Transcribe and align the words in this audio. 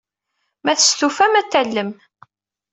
Ma 0.63 0.73
testufam, 0.79 1.33
ad 1.39 1.45
t-tallem. 1.47 1.91